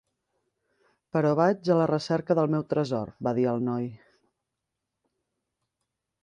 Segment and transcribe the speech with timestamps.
[1.17, 3.87] "Però vaig a la recerca del meu tresor", va dir el noi.